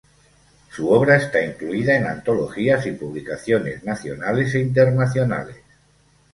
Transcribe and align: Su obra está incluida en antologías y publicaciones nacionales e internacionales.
Su 0.71 0.89
obra 0.89 1.17
está 1.17 1.43
incluida 1.45 1.95
en 1.95 2.07
antologías 2.07 2.87
y 2.87 2.93
publicaciones 2.93 3.83
nacionales 3.83 4.55
e 4.55 4.59
internacionales. 4.59 5.57